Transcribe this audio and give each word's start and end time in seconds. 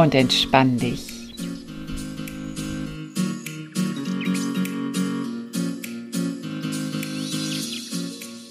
Und 0.00 0.14
entspann 0.14 0.78
dich. 0.78 1.08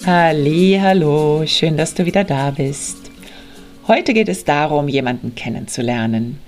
Hallo, 0.06 1.44
schön, 1.48 1.76
dass 1.76 1.96
du 1.96 2.06
wieder 2.06 2.24
da 2.24 2.52
bist. 2.52 2.98
Heute 3.88 4.14
geht 4.14 4.30
es 4.30 4.46
darum, 4.46 4.88
jemanden 4.90 5.34
kennenzulernen, 5.34 6.40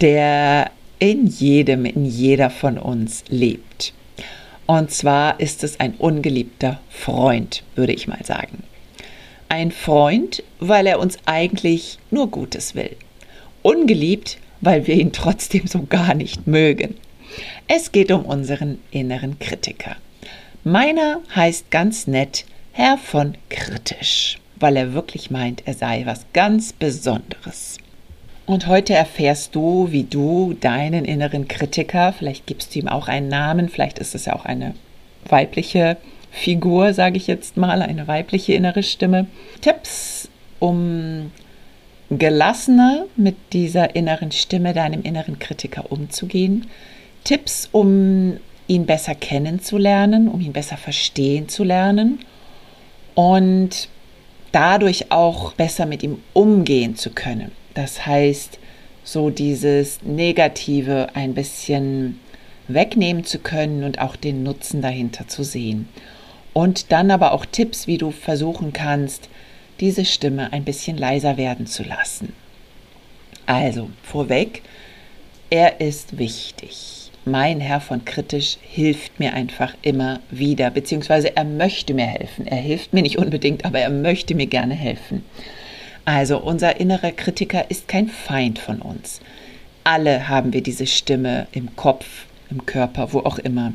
der 0.00 0.70
in 1.00 1.26
jedem, 1.26 1.84
in 1.84 2.04
jeder 2.04 2.48
von 2.48 2.78
uns 2.78 3.24
lebt. 3.28 3.92
Und 4.66 4.92
zwar 4.92 5.40
ist 5.40 5.64
es 5.64 5.80
ein 5.80 5.94
ungeliebter 5.94 6.80
Freund, 6.90 7.64
würde 7.74 7.92
ich 7.92 8.06
mal 8.06 8.24
sagen. 8.24 8.62
Ein 9.48 9.72
Freund, 9.72 10.44
weil 10.60 10.86
er 10.86 11.00
uns 11.00 11.18
eigentlich 11.26 11.98
nur 12.12 12.30
Gutes 12.30 12.76
will. 12.76 12.94
Ungeliebt, 13.68 14.38
weil 14.62 14.86
wir 14.86 14.94
ihn 14.94 15.12
trotzdem 15.12 15.66
so 15.66 15.82
gar 15.82 16.14
nicht 16.14 16.46
mögen. 16.46 16.94
Es 17.66 17.92
geht 17.92 18.10
um 18.10 18.24
unseren 18.24 18.78
inneren 18.90 19.38
Kritiker. 19.38 19.96
Meiner 20.64 21.20
heißt 21.36 21.70
ganz 21.70 22.06
nett 22.06 22.46
Herr 22.72 22.96
von 22.96 23.34
Kritisch, 23.50 24.38
weil 24.58 24.74
er 24.78 24.94
wirklich 24.94 25.30
meint, 25.30 25.64
er 25.66 25.74
sei 25.74 26.06
was 26.06 26.24
ganz 26.32 26.72
Besonderes. 26.72 27.76
Und 28.46 28.68
heute 28.68 28.94
erfährst 28.94 29.54
du, 29.54 29.88
wie 29.90 30.04
du 30.04 30.56
deinen 30.58 31.04
inneren 31.04 31.46
Kritiker, 31.46 32.14
vielleicht 32.14 32.46
gibst 32.46 32.74
du 32.74 32.78
ihm 32.78 32.88
auch 32.88 33.06
einen 33.06 33.28
Namen, 33.28 33.68
vielleicht 33.68 33.98
ist 33.98 34.14
es 34.14 34.24
ja 34.24 34.34
auch 34.34 34.46
eine 34.46 34.72
weibliche 35.28 35.98
Figur, 36.30 36.94
sage 36.94 37.18
ich 37.18 37.26
jetzt 37.26 37.58
mal, 37.58 37.82
eine 37.82 38.08
weibliche 38.08 38.54
innere 38.54 38.82
Stimme. 38.82 39.26
Tipps, 39.60 40.30
um 40.58 41.30
gelassener 42.10 43.04
mit 43.16 43.36
dieser 43.52 43.94
inneren 43.94 44.32
Stimme, 44.32 44.72
deinem 44.72 45.02
inneren 45.02 45.38
Kritiker 45.38 45.90
umzugehen. 45.92 46.66
Tipps, 47.24 47.68
um 47.72 48.38
ihn 48.66 48.86
besser 48.86 49.14
kennenzulernen, 49.14 50.28
um 50.28 50.40
ihn 50.40 50.52
besser 50.52 50.76
verstehen 50.76 51.48
zu 51.48 51.64
lernen 51.64 52.20
und 53.14 53.88
dadurch 54.52 55.10
auch 55.10 55.52
besser 55.54 55.86
mit 55.86 56.02
ihm 56.02 56.18
umgehen 56.32 56.96
zu 56.96 57.10
können. 57.10 57.52
Das 57.74 58.06
heißt, 58.06 58.58
so 59.04 59.30
dieses 59.30 60.02
Negative 60.02 61.08
ein 61.14 61.34
bisschen 61.34 62.20
wegnehmen 62.68 63.24
zu 63.24 63.38
können 63.38 63.84
und 63.84 64.00
auch 64.00 64.16
den 64.16 64.42
Nutzen 64.42 64.82
dahinter 64.82 65.28
zu 65.28 65.42
sehen. 65.42 65.88
Und 66.52 66.92
dann 66.92 67.10
aber 67.10 67.32
auch 67.32 67.46
Tipps, 67.46 67.86
wie 67.86 67.98
du 67.98 68.10
versuchen 68.10 68.72
kannst, 68.72 69.28
diese 69.80 70.04
Stimme 70.04 70.52
ein 70.52 70.64
bisschen 70.64 70.96
leiser 70.96 71.36
werden 71.36 71.66
zu 71.66 71.82
lassen. 71.82 72.32
Also, 73.46 73.90
vorweg, 74.02 74.62
er 75.50 75.80
ist 75.80 76.18
wichtig. 76.18 77.10
Mein 77.24 77.60
Herr 77.60 77.80
von 77.80 78.04
Kritisch 78.04 78.56
hilft 78.62 79.20
mir 79.20 79.34
einfach 79.34 79.74
immer 79.82 80.20
wieder, 80.30 80.70
beziehungsweise 80.70 81.36
er 81.36 81.44
möchte 81.44 81.94
mir 81.94 82.06
helfen. 82.06 82.46
Er 82.46 82.56
hilft 82.56 82.92
mir 82.92 83.02
nicht 83.02 83.18
unbedingt, 83.18 83.64
aber 83.64 83.78
er 83.80 83.90
möchte 83.90 84.34
mir 84.34 84.46
gerne 84.46 84.74
helfen. 84.74 85.24
Also 86.04 86.38
unser 86.38 86.80
innerer 86.80 87.12
Kritiker 87.12 87.70
ist 87.70 87.86
kein 87.86 88.08
Feind 88.08 88.58
von 88.58 88.80
uns. 88.80 89.20
Alle 89.84 90.28
haben 90.28 90.54
wir 90.54 90.62
diese 90.62 90.86
Stimme 90.86 91.46
im 91.52 91.76
Kopf, 91.76 92.26
im 92.50 92.64
Körper, 92.64 93.12
wo 93.12 93.20
auch 93.20 93.38
immer. 93.38 93.74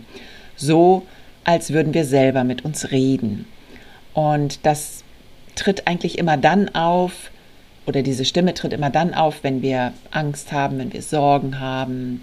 So, 0.55 1.05
als 1.43 1.73
würden 1.73 1.93
wir 1.93 2.05
selber 2.05 2.43
mit 2.43 2.65
uns 2.65 2.91
reden. 2.91 3.45
Und 4.13 4.65
das 4.65 5.02
tritt 5.55 5.87
eigentlich 5.87 6.17
immer 6.17 6.37
dann 6.37 6.73
auf, 6.75 7.31
oder 7.85 8.01
diese 8.01 8.25
Stimme 8.25 8.53
tritt 8.53 8.73
immer 8.73 8.89
dann 8.89 9.13
auf, 9.13 9.43
wenn 9.43 9.61
wir 9.61 9.93
Angst 10.11 10.51
haben, 10.51 10.79
wenn 10.79 10.93
wir 10.93 11.01
Sorgen 11.01 11.59
haben, 11.59 12.21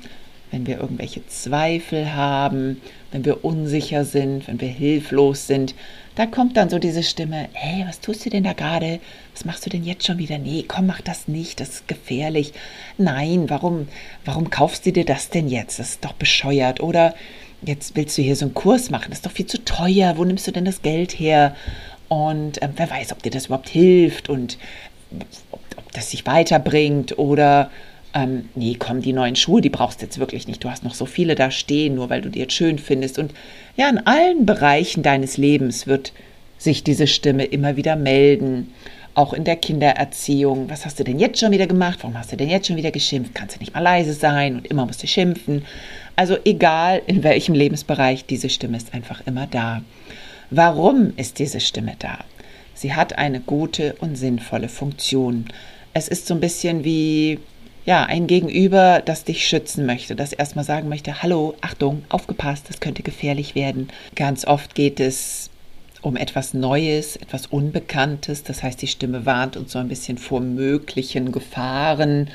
wenn 0.50 0.66
wir 0.66 0.80
irgendwelche 0.80 1.26
Zweifel 1.26 2.14
haben, 2.14 2.80
wenn 3.12 3.24
wir 3.24 3.44
unsicher 3.44 4.04
sind, 4.04 4.48
wenn 4.48 4.60
wir 4.60 4.68
hilflos 4.68 5.46
sind, 5.46 5.74
da 6.16 6.26
kommt 6.26 6.56
dann 6.56 6.68
so 6.68 6.78
diese 6.78 7.02
Stimme, 7.02 7.48
hey, 7.52 7.84
was 7.86 8.00
tust 8.00 8.26
du 8.26 8.30
denn 8.30 8.44
da 8.44 8.52
gerade? 8.52 9.00
Was 9.32 9.44
machst 9.44 9.64
du 9.64 9.70
denn 9.70 9.84
jetzt 9.84 10.06
schon 10.06 10.18
wieder? 10.18 10.38
Nee, 10.38 10.64
komm, 10.66 10.86
mach 10.86 11.00
das 11.00 11.28
nicht, 11.28 11.60
das 11.60 11.68
ist 11.68 11.88
gefährlich. 11.88 12.52
Nein, 12.98 13.48
warum, 13.48 13.88
warum 14.24 14.50
kaufst 14.50 14.86
du 14.86 14.92
dir 14.92 15.04
das 15.04 15.30
denn 15.30 15.48
jetzt? 15.48 15.78
Das 15.78 15.90
ist 15.90 16.04
doch 16.04 16.12
bescheuert. 16.12 16.80
Oder 16.80 17.14
jetzt 17.62 17.94
willst 17.94 18.18
du 18.18 18.22
hier 18.22 18.36
so 18.36 18.46
einen 18.46 18.54
Kurs 18.54 18.90
machen, 18.90 19.06
das 19.10 19.18
ist 19.18 19.26
doch 19.26 19.32
viel 19.32 19.46
zu 19.46 19.64
teuer. 19.64 20.16
Wo 20.16 20.24
nimmst 20.24 20.46
du 20.46 20.50
denn 20.50 20.64
das 20.64 20.82
Geld 20.82 21.12
her? 21.18 21.54
Und 22.10 22.60
ähm, 22.60 22.72
wer 22.74 22.90
weiß, 22.90 23.12
ob 23.12 23.22
dir 23.22 23.30
das 23.30 23.46
überhaupt 23.46 23.68
hilft 23.68 24.28
und 24.28 24.58
ob, 25.52 25.60
ob 25.76 25.92
das 25.92 26.10
sich 26.10 26.26
weiterbringt 26.26 27.16
oder 27.20 27.70
ähm, 28.14 28.48
nee, 28.56 28.74
komm, 28.76 29.00
die 29.00 29.12
neuen 29.12 29.36
Schuhe, 29.36 29.60
die 29.60 29.70
brauchst 29.70 30.00
du 30.00 30.06
jetzt 30.06 30.18
wirklich 30.18 30.48
nicht. 30.48 30.64
Du 30.64 30.68
hast 30.68 30.82
noch 30.82 30.94
so 30.94 31.06
viele 31.06 31.36
da 31.36 31.52
stehen, 31.52 31.94
nur 31.94 32.10
weil 32.10 32.20
du 32.20 32.28
die 32.28 32.40
jetzt 32.40 32.54
schön 32.54 32.80
findest. 32.80 33.20
Und 33.20 33.32
ja, 33.76 33.88
in 33.88 34.04
allen 34.08 34.44
Bereichen 34.44 35.04
deines 35.04 35.36
Lebens 35.36 35.86
wird 35.86 36.12
sich 36.58 36.82
diese 36.82 37.06
Stimme 37.06 37.44
immer 37.44 37.76
wieder 37.76 37.94
melden. 37.94 38.72
Auch 39.14 39.32
in 39.32 39.44
der 39.44 39.54
Kindererziehung. 39.56 40.68
Was 40.68 40.84
hast 40.84 40.98
du 40.98 41.04
denn 41.04 41.20
jetzt 41.20 41.38
schon 41.38 41.52
wieder 41.52 41.68
gemacht? 41.68 42.00
Warum 42.02 42.18
hast 42.18 42.32
du 42.32 42.36
denn 42.36 42.50
jetzt 42.50 42.66
schon 42.66 42.76
wieder 42.76 42.90
geschimpft? 42.90 43.36
Kannst 43.36 43.54
du 43.54 43.60
nicht 43.60 43.72
mal 43.72 43.80
leise 43.80 44.14
sein 44.14 44.56
und 44.56 44.66
immer 44.66 44.84
musst 44.84 45.04
du 45.04 45.06
schimpfen? 45.06 45.64
Also 46.16 46.36
egal 46.44 47.02
in 47.06 47.22
welchem 47.22 47.54
Lebensbereich, 47.54 48.24
diese 48.24 48.50
Stimme 48.50 48.78
ist 48.78 48.92
einfach 48.94 49.24
immer 49.28 49.46
da. 49.46 49.82
Warum 50.50 51.12
ist 51.16 51.38
diese 51.38 51.60
Stimme 51.60 51.94
da? 51.98 52.18
Sie 52.74 52.94
hat 52.94 53.18
eine 53.18 53.40
gute 53.40 53.94
und 54.00 54.16
sinnvolle 54.16 54.68
Funktion. 54.68 55.44
Es 55.94 56.08
ist 56.08 56.26
so 56.26 56.34
ein 56.34 56.40
bisschen 56.40 56.82
wie 56.82 57.38
ja, 57.86 58.04
ein 58.04 58.26
Gegenüber, 58.26 59.00
das 59.04 59.24
dich 59.24 59.46
schützen 59.46 59.86
möchte, 59.86 60.14
das 60.16 60.32
erstmal 60.32 60.64
sagen 60.64 60.88
möchte, 60.88 61.22
hallo, 61.22 61.54
Achtung, 61.60 62.04
aufgepasst, 62.08 62.68
das 62.68 62.80
könnte 62.80 63.02
gefährlich 63.02 63.54
werden. 63.54 63.88
Ganz 64.14 64.44
oft 64.44 64.74
geht 64.74 65.00
es 65.00 65.50
um 66.02 66.16
etwas 66.16 66.52
Neues, 66.52 67.16
etwas 67.16 67.46
Unbekanntes, 67.46 68.42
das 68.42 68.62
heißt, 68.62 68.82
die 68.82 68.86
Stimme 68.86 69.26
warnt 69.26 69.56
uns 69.56 69.72
so 69.72 69.78
ein 69.78 69.88
bisschen 69.88 70.18
vor 70.18 70.40
möglichen 70.40 71.32
Gefahren. 71.32 72.28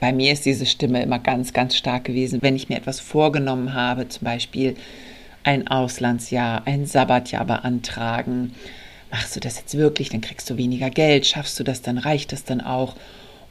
Bei 0.00 0.12
mir 0.12 0.32
ist 0.32 0.44
diese 0.44 0.66
Stimme 0.66 1.02
immer 1.02 1.18
ganz, 1.18 1.52
ganz 1.52 1.76
stark 1.76 2.04
gewesen, 2.04 2.40
wenn 2.42 2.56
ich 2.56 2.68
mir 2.68 2.76
etwas 2.76 3.00
vorgenommen 3.00 3.74
habe, 3.74 4.08
zum 4.08 4.24
Beispiel 4.24 4.76
ein 5.44 5.68
Auslandsjahr, 5.68 6.66
ein 6.66 6.86
Sabbatjahr 6.86 7.44
beantragen. 7.44 8.54
Machst 9.10 9.36
du 9.36 9.40
das 9.40 9.58
jetzt 9.58 9.76
wirklich, 9.76 10.08
dann 10.08 10.20
kriegst 10.20 10.50
du 10.50 10.56
weniger 10.56 10.90
Geld, 10.90 11.26
schaffst 11.26 11.58
du 11.60 11.64
das, 11.64 11.82
dann 11.82 11.98
reicht 11.98 12.32
das 12.32 12.44
dann 12.44 12.60
auch. 12.60 12.96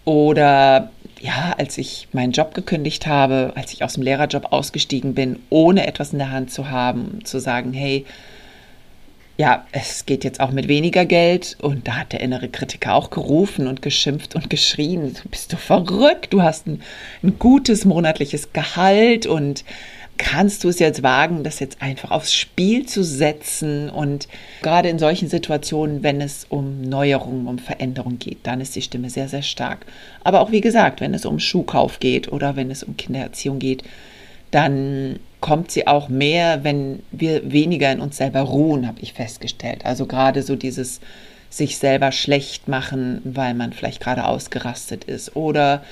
Oder 0.06 0.92
ja, 1.22 1.56
als 1.58 1.78
ich 1.78 2.10
meinen 2.12 2.34
Job 2.34 2.54
gekündigt 2.54 3.08
habe, 3.08 3.54
als 3.56 3.72
ich 3.72 3.84
aus 3.84 3.94
dem 3.94 4.04
Lehrerjob 4.04 4.52
ausgestiegen 4.52 5.14
bin, 5.14 5.40
ohne 5.50 5.88
etwas 5.88 6.12
in 6.12 6.20
der 6.20 6.32
Hand 6.32 6.52
zu 6.52 6.70
haben, 6.70 7.24
zu 7.24 7.40
sagen, 7.40 7.72
hey, 7.72 8.06
ja, 9.38 9.66
es 9.72 10.06
geht 10.06 10.24
jetzt 10.24 10.40
auch 10.40 10.52
mit 10.52 10.68
weniger 10.68 11.06
Geld. 11.06 11.58
Und 11.62 11.88
da 11.88 11.96
hat 11.96 12.12
der 12.12 12.20
innere 12.20 12.50
Kritiker 12.50 12.94
auch 12.94 13.10
gerufen 13.10 13.68
und 13.68 13.82
geschimpft 13.82 14.36
und 14.36 14.50
geschrien. 14.50 15.16
Bist 15.32 15.54
du 15.54 15.58
verrückt? 15.58 16.34
Du 16.34 16.42
hast 16.42 16.68
ein, 16.68 16.82
ein 17.24 17.40
gutes 17.40 17.86
monatliches 17.86 18.54
Gehalt 18.54 19.26
und 19.26 19.64
kannst 20.18 20.64
du 20.64 20.70
es 20.70 20.80
jetzt 20.80 21.04
wagen, 21.04 21.44
das 21.44 21.60
jetzt 21.60 21.82
einfach 21.82 22.12
aufs 22.12 22.34
Spiel 22.34 22.86
zu 22.86 23.04
setzen? 23.04 23.90
Und 23.90 24.28
gerade 24.62 24.90
in 24.90 25.00
solchen 25.00 25.30
Situationen, 25.30 26.04
wenn 26.04 26.22
es 26.22 26.46
um 26.50 26.82
Neuerungen, 26.82 27.48
um 27.48 27.60
Veränderung 27.60 28.20
geht, 28.20 28.40
dann 28.44 28.62
ist 28.62 28.76
die 28.76 28.82
Stimme 28.82 29.10
sehr, 29.10 29.28
sehr 29.28 29.42
stark. 29.42 29.86
Aber 30.24 30.42
auch 30.42 30.52
wie 30.52 30.62
gesagt, 30.62 31.02
wenn 31.02 31.14
es 31.14 31.26
um 31.26 31.40
Schuhkauf 31.40 32.00
geht 32.00 32.32
oder 32.32 32.56
wenn 32.56 32.72
es 32.72 32.84
um 32.84 32.98
Kindererziehung 32.98 33.60
geht, 33.60 33.84
dann 34.52 35.20
kommt 35.42 35.72
sie 35.72 35.88
auch 35.88 36.10
mehr, 36.10 36.64
wenn 36.64 37.02
wir 37.12 37.52
weniger 37.52 37.92
in 37.92 38.00
uns 38.00 38.18
selber 38.18 38.42
ruhen, 38.42 38.88
habe 38.88 39.02
ich 39.02 39.14
festgestellt. 39.14 39.84
Also 39.84 40.06
gerade 40.06 40.44
so 40.44 40.56
dieses 40.56 41.02
sich 41.50 41.78
selber 41.78 42.12
schlecht 42.12 42.68
machen, 42.68 43.22
weil 43.26 43.54
man 43.54 43.74
vielleicht 43.74 44.00
gerade 44.00 44.26
ausgerastet 44.26 45.04
ist 45.04 45.36
oder 45.36 45.84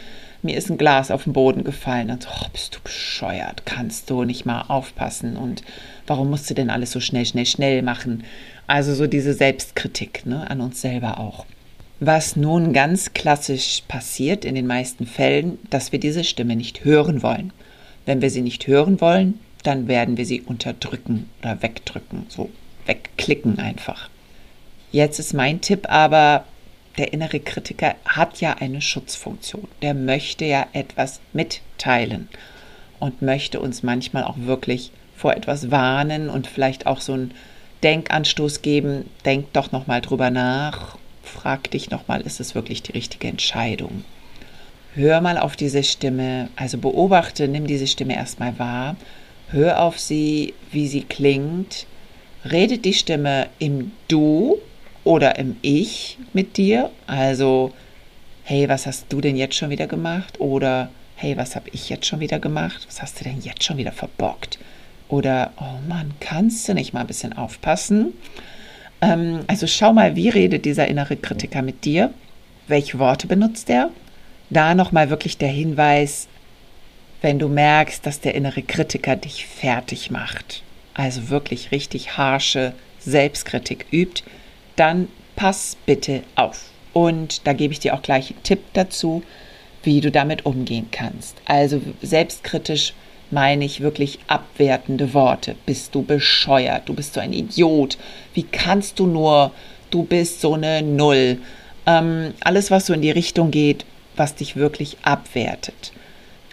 mir 0.44 0.58
ist 0.58 0.70
ein 0.70 0.78
Glas 0.78 1.12
auf 1.12 1.26
den 1.26 1.34
Boden 1.34 1.64
gefallen 1.64 2.10
und 2.10 2.24
so, 2.24 2.30
oh, 2.30 2.48
bist 2.52 2.76
du 2.76 2.80
bescheuert, 2.84 3.66
kannst 3.66 4.10
du 4.10 4.24
nicht 4.24 4.46
mal 4.46 4.64
aufpassen 4.68 5.38
und 5.38 5.64
warum 6.08 6.30
musst 6.30 6.50
du 6.50 6.54
denn 6.54 6.70
alles 6.70 6.92
so 6.92 7.00
schnell, 7.00 7.26
schnell, 7.26 7.46
schnell 7.46 7.82
machen? 7.82 8.24
Also 8.68 8.94
so 8.94 9.08
diese 9.08 9.34
Selbstkritik 9.34 10.26
ne, 10.26 10.50
an 10.50 10.62
uns 10.62 10.82
selber 10.82 11.20
auch. 11.20 11.46
Was 12.00 12.36
nun 12.36 12.74
ganz 12.74 13.14
klassisch 13.14 13.84
passiert 13.88 14.44
in 14.44 14.56
den 14.56 14.66
meisten 14.66 15.06
Fällen, 15.06 15.60
dass 15.70 15.92
wir 15.92 16.00
diese 16.00 16.24
Stimme 16.24 16.56
nicht 16.56 16.84
hören 16.84 17.22
wollen. 17.22 17.54
Wenn 18.08 18.22
wir 18.22 18.32
sie 18.32 18.42
nicht 18.42 18.66
hören 18.66 19.00
wollen, 19.02 19.40
dann 19.64 19.88
werden 19.88 20.18
wir 20.18 20.26
sie 20.26 20.42
unterdrücken 20.42 21.30
oder 21.42 21.62
wegdrücken, 21.62 22.26
so 22.28 22.50
wegklicken 22.88 23.60
einfach. 23.60 24.10
Jetzt 24.92 25.20
ist 25.20 25.34
mein 25.34 25.62
Tipp 25.62 25.88
aber, 25.90 26.46
der 26.98 27.14
innere 27.14 27.40
Kritiker 27.40 27.96
hat 28.06 28.42
ja 28.42 28.54
eine 28.60 28.82
Schutzfunktion. 28.82 29.68
Der 29.82 29.94
möchte 29.94 30.46
ja 30.46 30.68
etwas 30.74 31.22
mitteilen 31.34 32.28
und 33.00 33.22
möchte 33.22 33.60
uns 33.60 33.84
manchmal 33.84 34.24
auch 34.24 34.38
wirklich 34.38 34.92
vor 35.16 35.36
etwas 35.36 35.72
warnen 35.72 36.30
und 36.30 36.48
vielleicht 36.48 36.88
auch 36.88 37.02
so 37.02 37.14
einen 37.14 37.34
Denkanstoß 37.84 38.62
geben. 38.62 39.10
Denk 39.26 39.54
doch 39.54 39.72
noch 39.72 39.88
mal 39.88 40.02
drüber 40.02 40.30
nach. 40.30 40.98
Frag 41.24 41.72
dich 41.72 41.90
noch 41.92 42.08
mal, 42.08 42.22
ist 42.22 42.40
es 42.40 42.56
wirklich 42.56 42.84
die 42.84 42.92
richtige 42.92 43.28
Entscheidung? 43.28 44.04
Hör 44.94 45.22
mal 45.22 45.38
auf 45.38 45.56
diese 45.56 45.84
Stimme, 45.84 46.50
also 46.56 46.78
beobachte, 46.78 47.48
nimm 47.48 47.66
diese 47.66 47.88
Stimme 47.88 48.16
erstmal 48.16 48.60
wahr. 48.60 48.98
Hör 49.50 49.82
auf 49.82 50.00
sie, 50.00 50.54
wie 50.72 50.88
sie 50.88 51.04
klingt. 51.04 51.86
Redet 52.44 52.86
die 52.86 52.94
Stimme 52.94 53.48
im 53.60 53.92
Du 54.08 54.58
oder 55.04 55.38
im 55.40 55.58
Ich 55.62 56.18
mit 56.34 56.58
dir? 56.58 56.92
Also, 57.08 57.74
hey, 58.44 58.68
was 58.70 58.86
hast 58.86 59.06
du 59.10 59.22
denn 59.22 59.36
jetzt 59.36 59.56
schon 59.56 59.70
wieder 59.70 59.88
gemacht? 59.88 60.40
Oder 60.40 60.90
hey, 61.16 61.38
was 61.38 61.56
habe 61.56 61.70
ich 61.72 61.90
jetzt 61.90 62.06
schon 62.06 62.20
wieder 62.20 62.40
gemacht? 62.40 62.86
Was 62.88 63.02
hast 63.02 63.20
du 63.20 63.24
denn 63.24 63.42
jetzt 63.42 63.64
schon 63.64 63.78
wieder 63.78 63.92
verbockt? 63.92 64.60
Oder, 65.08 65.52
oh 65.58 65.88
Mann, 65.88 66.14
kannst 66.20 66.68
du 66.68 66.74
nicht 66.74 66.94
mal 66.94 67.02
ein 67.02 67.08
bisschen 67.08 67.34
aufpassen? 67.34 68.14
Ähm, 69.02 69.42
also 69.48 69.68
schau 69.68 69.94
mal, 69.94 70.16
wie 70.16 70.30
redet 70.30 70.66
dieser 70.66 70.88
innere 70.88 71.18
Kritiker 71.18 71.62
mit 71.62 71.86
dir? 71.86 72.14
Welche 72.68 72.98
Worte 72.98 73.28
benutzt 73.28 73.70
er? 73.70 73.90
Da 74.50 74.74
nochmal 74.74 75.10
wirklich 75.10 75.38
der 75.38 75.50
Hinweis, 75.50 76.28
wenn 77.22 77.40
du 77.40 77.48
merkst, 77.48 78.06
dass 78.06 78.20
der 78.20 78.36
innere 78.36 78.62
Kritiker 78.62 79.16
dich 79.16 79.46
fertig 79.46 80.12
macht, 80.12 80.64
also 80.94 81.30
wirklich 81.30 81.72
richtig 81.72 82.18
harsche 82.18 82.74
Selbstkritik 83.00 83.86
übt, 83.92 84.24
dann 84.76 85.08
pass 85.36 85.78
bitte 85.86 86.24
auf. 86.36 86.70
Und 86.94 87.48
da 87.48 87.54
gebe 87.54 87.74
ich 87.74 87.80
dir 87.80 87.94
auch 87.94 88.02
gleich 88.02 88.32
einen 88.32 88.44
Tipp 88.44 88.60
dazu, 88.74 89.24
wie 89.84 90.02
du 90.02 90.12
damit 90.12 90.46
umgehen 90.46 90.88
kannst. 90.92 91.38
Also 91.46 91.82
selbstkritisch 92.02 92.94
meine 93.32 93.66
ich 93.66 93.82
wirklich 93.82 94.20
abwertende 94.28 95.14
Worte. 95.14 95.56
Bist 95.66 95.96
du 95.96 96.04
bescheuert? 96.04 96.90
Du 96.90 96.94
bist 96.94 97.14
so 97.14 97.22
ein 97.22 97.34
Idiot. 97.34 97.98
Wie 98.34 98.44
kannst 98.44 99.00
du 99.00 99.08
nur? 99.08 99.52
Du 99.90 100.04
bist 100.04 100.42
so 100.42 100.54
eine 100.54 100.82
Null. 100.82 101.40
Ähm, 101.86 102.34
alles, 102.42 102.70
was 102.70 102.86
so 102.86 102.94
in 102.94 103.02
die 103.02 103.12
Richtung 103.12 103.52
geht, 103.52 103.86
was 104.16 104.36
dich 104.36 104.56
wirklich 104.56 104.98
abwertet. 105.02 105.94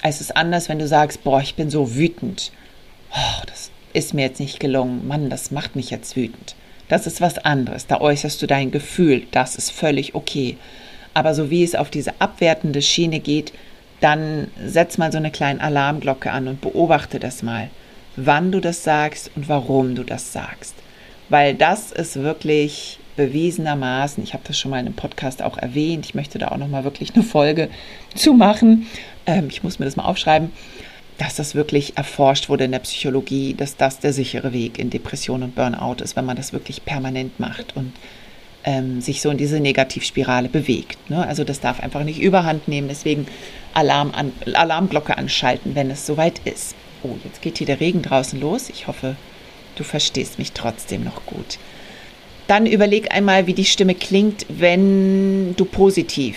Es 0.02 0.20
ist 0.20 0.36
anders, 0.36 0.68
wenn 0.68 0.78
du 0.78 0.86
sagst, 0.86 1.24
boah, 1.24 1.40
ich 1.40 1.56
bin 1.56 1.70
so 1.70 1.96
wütend. 1.96 2.52
Oh, 3.12 3.42
das 3.46 3.70
ist 3.92 4.14
mir 4.14 4.22
jetzt 4.22 4.40
nicht 4.40 4.60
gelungen. 4.60 5.06
Mann, 5.08 5.28
das 5.28 5.50
macht 5.50 5.74
mich 5.74 5.90
jetzt 5.90 6.16
wütend. 6.16 6.54
Das 6.88 7.06
ist 7.06 7.20
was 7.20 7.38
anderes. 7.38 7.86
Da 7.86 8.00
äußerst 8.00 8.40
du 8.40 8.46
dein 8.46 8.70
Gefühl. 8.70 9.26
Das 9.30 9.56
ist 9.56 9.70
völlig 9.70 10.14
okay. 10.14 10.56
Aber 11.14 11.34
so 11.34 11.50
wie 11.50 11.62
es 11.62 11.74
auf 11.74 11.90
diese 11.90 12.20
abwertende 12.20 12.82
Schiene 12.82 13.20
geht, 13.20 13.52
dann 14.00 14.48
setz 14.64 14.98
mal 14.98 15.10
so 15.10 15.18
eine 15.18 15.30
kleine 15.30 15.60
Alarmglocke 15.60 16.30
an 16.30 16.48
und 16.48 16.60
beobachte 16.60 17.18
das 17.18 17.42
mal, 17.42 17.68
wann 18.16 18.52
du 18.52 18.60
das 18.60 18.84
sagst 18.84 19.30
und 19.34 19.48
warum 19.48 19.94
du 19.94 20.04
das 20.04 20.32
sagst. 20.32 20.74
Weil 21.28 21.54
das 21.54 21.92
ist 21.92 22.16
wirklich 22.16 22.98
bewiesenermaßen, 23.16 24.22
ich 24.22 24.32
habe 24.32 24.44
das 24.46 24.58
schon 24.58 24.70
mal 24.70 24.78
in 24.78 24.86
einem 24.86 24.94
Podcast 24.94 25.42
auch 25.42 25.58
erwähnt, 25.58 26.06
ich 26.06 26.14
möchte 26.14 26.38
da 26.38 26.48
auch 26.48 26.56
noch 26.56 26.68
mal 26.68 26.84
wirklich 26.84 27.14
eine 27.14 27.24
Folge 27.24 27.68
zu 28.14 28.32
machen. 28.32 28.86
Ähm, 29.26 29.48
ich 29.50 29.62
muss 29.62 29.78
mir 29.78 29.84
das 29.84 29.96
mal 29.96 30.04
aufschreiben, 30.04 30.52
dass 31.18 31.34
das 31.34 31.54
wirklich 31.54 31.96
erforscht 31.96 32.48
wurde 32.48 32.64
in 32.64 32.72
der 32.72 32.78
Psychologie, 32.78 33.54
dass 33.54 33.76
das 33.76 33.98
der 33.98 34.12
sichere 34.12 34.52
Weg 34.52 34.78
in 34.78 34.88
Depression 34.88 35.42
und 35.42 35.54
Burnout 35.54 36.02
ist, 36.02 36.16
wenn 36.16 36.24
man 36.24 36.36
das 36.36 36.52
wirklich 36.52 36.84
permanent 36.84 37.40
macht 37.40 37.76
und 37.76 37.92
ähm, 38.64 39.00
sich 39.00 39.20
so 39.20 39.30
in 39.30 39.36
diese 39.36 39.60
Negativspirale 39.60 40.48
bewegt. 40.48 41.10
Ne? 41.10 41.26
Also 41.26 41.42
das 41.42 41.60
darf 41.60 41.80
einfach 41.80 42.04
nicht 42.04 42.20
überhand 42.20 42.68
nehmen. 42.68 42.88
Deswegen 42.88 43.26
Alarm 43.74 44.12
an, 44.12 44.32
Alarmglocke 44.52 45.18
anschalten, 45.18 45.74
wenn 45.74 45.90
es 45.90 46.06
soweit 46.06 46.40
ist. 46.44 46.74
Oh, 47.02 47.16
jetzt 47.24 47.42
geht 47.42 47.58
hier 47.58 47.66
der 47.66 47.80
Regen 47.80 48.02
draußen 48.02 48.40
los. 48.40 48.70
Ich 48.70 48.86
hoffe, 48.86 49.16
du 49.76 49.84
verstehst 49.84 50.38
mich 50.38 50.52
trotzdem 50.52 51.02
noch 51.02 51.26
gut. 51.26 51.58
Dann 52.46 52.64
überleg 52.64 53.12
einmal, 53.12 53.46
wie 53.46 53.54
die 53.54 53.64
Stimme 53.64 53.94
klingt, 53.94 54.46
wenn 54.48 55.54
du 55.56 55.64
positiv 55.64 56.36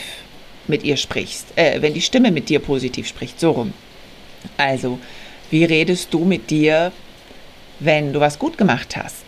mit 0.68 0.84
ihr 0.84 0.98
sprichst. 0.98 1.48
Äh, 1.56 1.82
wenn 1.82 1.94
die 1.94 2.02
Stimme 2.02 2.32
mit 2.32 2.50
dir 2.50 2.60
positiv 2.60 3.08
spricht, 3.08 3.40
so 3.40 3.52
rum. 3.52 3.74
Also, 4.58 5.00
wie 5.50 5.66
redest 5.66 6.14
du 6.14 6.26
mit 6.26 6.50
dir, 6.50 6.92
wenn 7.80 8.14
du 8.14 8.20
was 8.20 8.40
gut 8.40 8.58
gemacht 8.58 8.96
hast? 8.96 9.26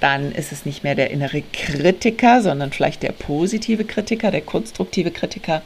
Dann 0.00 0.32
ist 0.32 0.50
es 0.50 0.66
nicht 0.66 0.82
mehr 0.82 0.94
der 0.94 1.10
innere 1.10 1.42
Kritiker, 1.52 2.42
sondern 2.42 2.72
vielleicht 2.72 3.02
der 3.02 3.12
positive 3.12 3.84
Kritiker, 3.84 4.30
der 4.30 4.40
konstruktive 4.40 5.10
Kritiker, 5.12 5.62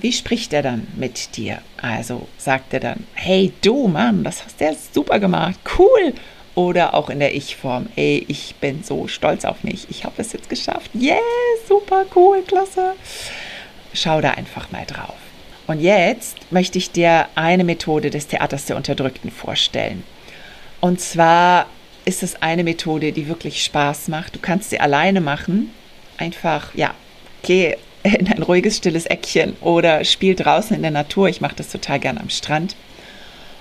wie 0.00 0.12
spricht 0.12 0.52
er 0.52 0.62
dann 0.62 0.86
mit 0.96 1.36
dir? 1.36 1.60
Also 1.80 2.28
sagt 2.36 2.72
er 2.74 2.80
dann, 2.80 3.04
hey 3.14 3.52
du 3.62 3.88
Mann, 3.88 4.22
das 4.22 4.44
hast 4.44 4.60
du 4.60 4.76
super 4.92 5.18
gemacht, 5.18 5.58
cool. 5.78 6.14
Oder 6.54 6.94
auch 6.94 7.08
in 7.08 7.20
der 7.20 7.34
Ich-Form, 7.34 7.86
ey, 7.94 8.24
ich 8.28 8.56
bin 8.56 8.82
so 8.82 9.06
stolz 9.06 9.44
auf 9.44 9.62
mich, 9.62 9.86
ich 9.90 10.04
habe 10.04 10.20
es 10.20 10.32
jetzt 10.32 10.48
geschafft, 10.48 10.90
yeah, 10.94 11.16
super 11.68 12.04
cool, 12.16 12.42
klasse. 12.42 12.94
Schau 13.94 14.20
da 14.20 14.32
einfach 14.32 14.70
mal 14.72 14.84
drauf. 14.84 15.14
Und 15.68 15.80
jetzt 15.80 16.38
möchte 16.50 16.78
ich 16.78 16.90
dir 16.90 17.28
eine 17.34 17.62
Methode 17.62 18.08
des 18.08 18.26
Theaters 18.26 18.64
der 18.64 18.76
Unterdrückten 18.76 19.30
vorstellen. 19.30 20.02
Und 20.80 20.98
zwar 20.98 21.66
ist 22.06 22.22
es 22.22 22.40
eine 22.40 22.64
Methode, 22.64 23.12
die 23.12 23.28
wirklich 23.28 23.62
Spaß 23.62 24.08
macht. 24.08 24.34
Du 24.34 24.38
kannst 24.40 24.70
sie 24.70 24.80
alleine 24.80 25.20
machen. 25.20 25.70
Einfach, 26.16 26.74
ja, 26.74 26.94
geh 27.42 27.76
in 28.02 28.32
ein 28.32 28.42
ruhiges, 28.42 28.78
stilles 28.78 29.04
Eckchen 29.04 29.56
oder 29.60 30.04
spiel 30.04 30.34
draußen 30.34 30.74
in 30.74 30.80
der 30.80 30.90
Natur. 30.90 31.28
Ich 31.28 31.42
mache 31.42 31.56
das 31.56 31.68
total 31.68 32.00
gern 32.00 32.16
am 32.16 32.30
Strand. 32.30 32.74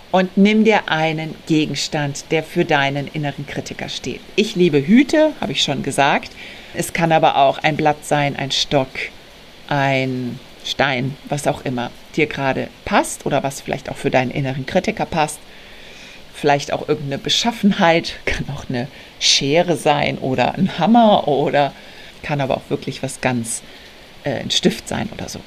Und 0.09 0.37
nimm 0.37 0.63
dir 0.63 0.89
einen 0.89 1.35
Gegenstand, 1.45 2.31
der 2.31 2.41
für 2.41 2.63
deinen 2.63 3.07
inneren 3.07 3.45
Kritiker 3.45 3.89
steht. 3.89 4.21
Ich 4.37 4.55
liebe 4.55 4.87
Hüte, 4.87 5.33
habe 5.41 5.51
ich 5.51 5.61
schon 5.61 5.83
gesagt. 5.83 6.31
Es 6.73 6.93
kann 6.93 7.11
aber 7.11 7.35
auch 7.35 7.57
ein 7.57 7.75
Blatt 7.75 8.05
sein, 8.05 8.37
ein 8.37 8.51
Stock, 8.51 8.87
ein 9.67 10.39
Stein, 10.67 11.15
was 11.29 11.47
auch 11.47 11.63
immer 11.63 11.91
dir 12.15 12.27
gerade 12.27 12.67
passt 12.85 13.25
oder 13.25 13.41
was 13.43 13.61
vielleicht 13.61 13.89
auch 13.89 13.95
für 13.95 14.11
deinen 14.11 14.31
inneren 14.31 14.65
Kritiker 14.65 15.05
passt. 15.05 15.39
Vielleicht 16.33 16.71
auch 16.71 16.87
irgendeine 16.87 17.17
Beschaffenheit, 17.17 18.19
kann 18.25 18.45
auch 18.53 18.69
eine 18.69 18.87
Schere 19.19 19.77
sein 19.77 20.17
oder 20.17 20.55
ein 20.55 20.77
Hammer 20.77 21.27
oder 21.27 21.73
kann 22.21 22.41
aber 22.41 22.57
auch 22.57 22.69
wirklich 22.69 23.01
was 23.01 23.21
ganz 23.21 23.61
äh, 24.23 24.31
ein 24.31 24.51
Stift 24.51 24.87
sein 24.87 25.09
oder 25.13 25.29
so. 25.29 25.39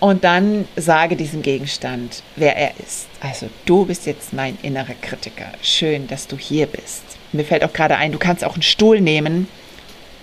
Und 0.00 0.22
dann 0.22 0.68
sage 0.76 1.16
diesem 1.16 1.42
Gegenstand, 1.42 2.22
wer 2.36 2.56
er 2.56 2.72
ist. 2.78 3.08
Also 3.20 3.48
du 3.64 3.84
bist 3.84 4.06
jetzt 4.06 4.32
mein 4.32 4.56
innerer 4.62 4.94
Kritiker. 5.02 5.46
Schön, 5.60 6.06
dass 6.06 6.28
du 6.28 6.36
hier 6.38 6.66
bist. 6.66 7.02
Mir 7.32 7.44
fällt 7.44 7.64
auch 7.64 7.72
gerade 7.72 7.96
ein, 7.96 8.12
du 8.12 8.18
kannst 8.18 8.44
auch 8.44 8.54
einen 8.54 8.62
Stuhl 8.62 9.00
nehmen 9.00 9.48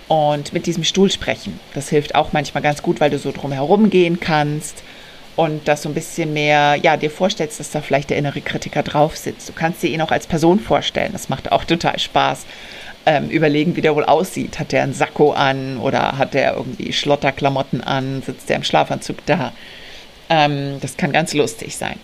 und 0.07 0.53
mit 0.53 0.65
diesem 0.65 0.83
Stuhl 0.83 1.11
sprechen. 1.11 1.59
Das 1.73 1.89
hilft 1.89 2.15
auch 2.15 2.33
manchmal 2.33 2.61
ganz 2.63 2.81
gut, 2.81 2.99
weil 2.99 3.09
du 3.09 3.19
so 3.19 3.31
drumherum 3.31 3.89
gehen 3.89 4.19
kannst 4.19 4.83
und 5.35 5.67
das 5.67 5.81
so 5.81 5.89
ein 5.89 5.95
bisschen 5.95 6.33
mehr, 6.33 6.75
ja, 6.81 6.95
dir 6.95 7.11
vorstellst, 7.11 7.59
dass 7.59 7.71
da 7.71 7.81
vielleicht 7.81 8.09
der 8.09 8.17
innere 8.17 8.41
Kritiker 8.41 8.83
drauf 8.83 9.17
sitzt. 9.17 9.49
Du 9.49 9.53
kannst 9.53 9.83
dir 9.83 9.89
ihn 9.89 10.01
auch 10.01 10.11
als 10.11 10.27
Person 10.27 10.59
vorstellen. 10.59 11.11
Das 11.11 11.29
macht 11.29 11.51
auch 11.51 11.65
total 11.65 11.99
Spaß 11.99 12.45
ähm, 13.05 13.29
überlegen, 13.29 13.75
wie 13.75 13.81
der 13.81 13.95
wohl 13.95 14.05
aussieht. 14.05 14.59
Hat 14.59 14.71
der 14.71 14.83
einen 14.83 14.93
Sakko 14.93 15.31
an 15.33 15.77
oder 15.77 16.17
hat 16.17 16.33
der 16.33 16.55
irgendwie 16.55 16.93
Schlotterklamotten 16.93 17.83
an? 17.83 18.21
Sitzt 18.25 18.49
der 18.49 18.57
im 18.57 18.63
Schlafanzug 18.63 19.25
da? 19.25 19.53
Ähm, 20.29 20.77
das 20.81 20.97
kann 20.97 21.11
ganz 21.11 21.33
lustig 21.33 21.75
sein. 21.75 21.99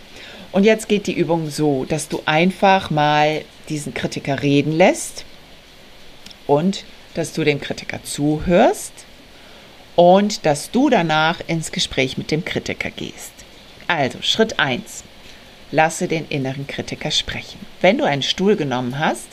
Und 0.52 0.66
jetzt 0.66 0.90
geht 0.90 1.08
die 1.08 1.14
Übung 1.14 1.50
so, 1.50 1.86
dass 1.86 2.10
du 2.10 2.22
einfach 2.26 2.90
mal 2.90 3.44
diesen 3.70 3.94
Kritiker 3.94 4.44
reden 4.44 4.74
lässt 4.74 5.24
und 6.46 6.84
dass 7.14 7.34
du 7.34 7.44
dem 7.44 7.60
Kritiker 7.60 8.04
zuhörst 8.04 8.94
und 9.96 10.46
dass 10.46 10.72
du 10.72 10.90
danach 10.90 11.42
ins 11.48 11.72
Gespräch 11.72 12.18
mit 12.18 12.32
dem 12.32 12.46
Kritiker 12.46 12.90
gehst. 12.90 13.34
Also 13.88 14.20
Schritt 14.22 14.60
1. 14.60 15.04
Lasse 15.72 16.08
den 16.08 16.28
inneren 16.28 16.68
Kritiker 16.68 17.12
sprechen. 17.12 17.60
Wenn 17.82 17.98
du 17.98 18.04
einen 18.04 18.24
Stuhl 18.24 18.56
genommen 18.56 19.00
hast, 19.00 19.28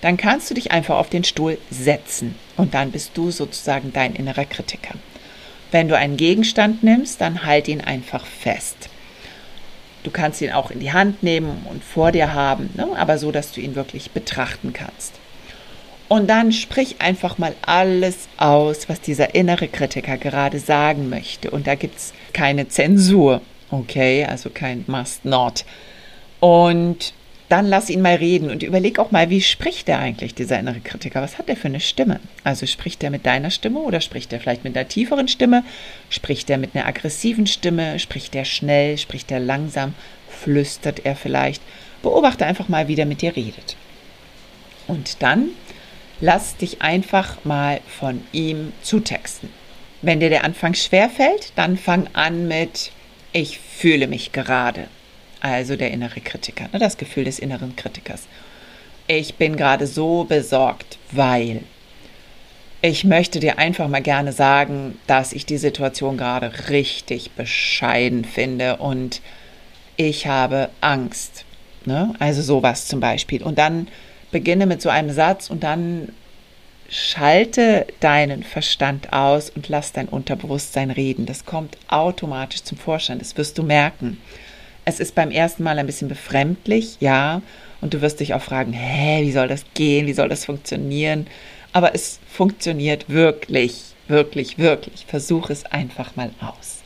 dann 0.00 0.16
kannst 0.16 0.50
du 0.50 0.54
dich 0.54 0.70
einfach 0.70 0.96
auf 0.96 1.10
den 1.10 1.24
Stuhl 1.24 1.58
setzen 1.70 2.34
und 2.56 2.74
dann 2.74 2.90
bist 2.90 3.12
du 3.14 3.30
sozusagen 3.30 3.92
dein 3.92 4.14
innerer 4.14 4.44
Kritiker. 4.44 4.94
Wenn 5.70 5.88
du 5.88 5.96
einen 5.96 6.16
Gegenstand 6.16 6.82
nimmst, 6.82 7.20
dann 7.20 7.44
halt 7.44 7.68
ihn 7.68 7.80
einfach 7.80 8.24
fest. 8.24 8.88
Du 10.04 10.10
kannst 10.10 10.40
ihn 10.40 10.52
auch 10.52 10.70
in 10.70 10.80
die 10.80 10.92
Hand 10.92 11.22
nehmen 11.22 11.66
und 11.68 11.82
vor 11.84 12.12
dir 12.12 12.32
haben, 12.32 12.70
ne? 12.74 12.88
aber 12.96 13.18
so, 13.18 13.32
dass 13.32 13.52
du 13.52 13.60
ihn 13.60 13.74
wirklich 13.74 14.12
betrachten 14.12 14.72
kannst. 14.72 15.14
Und 16.08 16.28
dann 16.28 16.52
sprich 16.52 17.00
einfach 17.00 17.36
mal 17.36 17.54
alles 17.62 18.28
aus, 18.38 18.88
was 18.88 19.00
dieser 19.00 19.34
innere 19.34 19.68
Kritiker 19.68 20.16
gerade 20.16 20.58
sagen 20.58 21.10
möchte. 21.10 21.50
Und 21.50 21.66
da 21.66 21.74
gibt 21.74 21.96
es 21.96 22.14
keine 22.32 22.68
Zensur, 22.68 23.42
okay? 23.70 24.24
Also 24.24 24.48
kein 24.48 24.84
Must 24.86 25.26
Not. 25.26 25.66
Und 26.40 27.12
dann 27.48 27.66
lass 27.66 27.88
ihn 27.88 28.02
mal 28.02 28.16
reden 28.16 28.50
und 28.50 28.62
überleg 28.62 28.98
auch 28.98 29.10
mal, 29.10 29.30
wie 29.30 29.40
spricht 29.40 29.88
er 29.88 29.98
eigentlich, 29.98 30.34
dieser 30.34 30.58
innere 30.58 30.80
Kritiker? 30.80 31.22
Was 31.22 31.38
hat 31.38 31.48
er 31.48 31.56
für 31.56 31.68
eine 31.68 31.80
Stimme? 31.80 32.20
Also 32.44 32.66
spricht 32.66 33.02
er 33.02 33.10
mit 33.10 33.24
deiner 33.24 33.50
Stimme 33.50 33.80
oder 33.80 34.00
spricht 34.00 34.32
er 34.32 34.40
vielleicht 34.40 34.64
mit 34.64 34.76
einer 34.76 34.88
tieferen 34.88 35.28
Stimme? 35.28 35.64
Spricht 36.10 36.50
er 36.50 36.58
mit 36.58 36.74
einer 36.74 36.86
aggressiven 36.86 37.46
Stimme? 37.46 37.98
Spricht 37.98 38.34
er 38.34 38.44
schnell? 38.44 38.98
Spricht 38.98 39.30
er 39.30 39.40
langsam? 39.40 39.94
Flüstert 40.28 41.04
er 41.04 41.16
vielleicht? 41.16 41.62
Beobachte 42.02 42.44
einfach 42.44 42.68
mal, 42.68 42.86
wie 42.86 42.96
der 42.96 43.06
mit 43.06 43.22
dir 43.22 43.34
redet. 43.34 43.76
Und 44.86 45.22
dann 45.22 45.48
lass 46.20 46.56
dich 46.56 46.82
einfach 46.82 47.44
mal 47.44 47.80
von 47.86 48.22
ihm 48.32 48.72
zutexten. 48.82 49.50
Wenn 50.02 50.20
dir 50.20 50.30
der 50.30 50.44
Anfang 50.44 50.74
schwer 50.74 51.10
fällt, 51.10 51.52
dann 51.56 51.76
fang 51.76 52.08
an 52.12 52.48
mit 52.48 52.92
Ich 53.32 53.58
fühle 53.58 54.06
mich 54.06 54.32
gerade 54.32 54.88
also 55.40 55.76
der 55.76 55.90
innere 55.90 56.20
Kritiker, 56.20 56.68
ne, 56.72 56.78
das 56.78 56.96
Gefühl 56.96 57.24
des 57.24 57.38
inneren 57.38 57.76
Kritikers. 57.76 58.26
Ich 59.06 59.36
bin 59.36 59.56
gerade 59.56 59.86
so 59.86 60.24
besorgt, 60.24 60.98
weil 61.12 61.62
ich 62.82 63.04
möchte 63.04 63.40
dir 63.40 63.58
einfach 63.58 63.88
mal 63.88 64.02
gerne 64.02 64.32
sagen, 64.32 64.98
dass 65.06 65.32
ich 65.32 65.46
die 65.46 65.58
Situation 65.58 66.16
gerade 66.16 66.68
richtig 66.68 67.32
bescheiden 67.32 68.24
finde 68.24 68.76
und 68.76 69.20
ich 69.96 70.26
habe 70.26 70.70
Angst. 70.80 71.44
Ne? 71.86 72.14
Also 72.18 72.42
sowas 72.42 72.86
zum 72.86 73.00
Beispiel. 73.00 73.42
Und 73.42 73.58
dann 73.58 73.88
beginne 74.30 74.66
mit 74.66 74.82
so 74.82 74.88
einem 74.88 75.10
Satz 75.10 75.50
und 75.50 75.62
dann 75.62 76.12
schalte 76.88 77.86
deinen 78.00 78.42
Verstand 78.42 79.12
aus 79.12 79.50
und 79.50 79.68
lass 79.68 79.92
dein 79.92 80.08
Unterbewusstsein 80.08 80.90
reden. 80.90 81.26
Das 81.26 81.44
kommt 81.44 81.76
automatisch 81.88 82.62
zum 82.62 82.78
Vorschein. 82.78 83.18
Das 83.18 83.36
wirst 83.36 83.58
du 83.58 83.62
merken. 83.62 84.18
Es 84.84 85.00
ist 85.00 85.14
beim 85.14 85.30
ersten 85.30 85.62
Mal 85.62 85.78
ein 85.78 85.86
bisschen 85.86 86.08
befremdlich, 86.08 86.96
ja. 87.00 87.42
Und 87.80 87.92
du 87.94 88.00
wirst 88.00 88.20
dich 88.20 88.32
auch 88.32 88.42
fragen, 88.42 88.72
hä, 88.72 89.22
wie 89.22 89.32
soll 89.32 89.48
das 89.48 89.64
gehen? 89.74 90.06
Wie 90.06 90.14
soll 90.14 90.30
das 90.30 90.46
funktionieren? 90.46 91.26
Aber 91.72 91.94
es 91.94 92.20
funktioniert 92.26 93.08
wirklich, 93.08 93.82
wirklich, 94.08 94.56
wirklich. 94.56 95.04
Versuch 95.06 95.50
es 95.50 95.66
einfach 95.66 96.16
mal 96.16 96.30
aus. 96.40 96.82